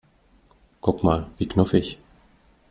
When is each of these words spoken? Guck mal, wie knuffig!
Guck 0.81 1.03
mal, 1.03 1.27
wie 1.37 1.47
knuffig! 1.47 1.99